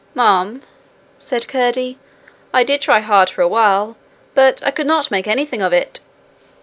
[0.15, 0.63] 'Ma'am,'
[1.15, 1.99] said Curdie,
[2.55, 3.97] 'I did try hard for a while,
[4.33, 5.99] but I could not make anything of it.'